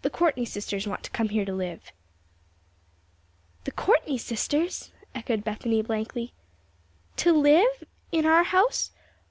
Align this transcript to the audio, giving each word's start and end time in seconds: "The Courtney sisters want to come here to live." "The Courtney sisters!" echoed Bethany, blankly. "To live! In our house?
"The 0.00 0.08
Courtney 0.08 0.46
sisters 0.46 0.88
want 0.88 1.02
to 1.02 1.10
come 1.10 1.28
here 1.28 1.44
to 1.44 1.52
live." 1.52 1.92
"The 3.64 3.70
Courtney 3.70 4.16
sisters!" 4.16 4.92
echoed 5.14 5.44
Bethany, 5.44 5.82
blankly. 5.82 6.32
"To 7.16 7.34
live! 7.34 7.84
In 8.10 8.24
our 8.24 8.44
house? 8.44 8.92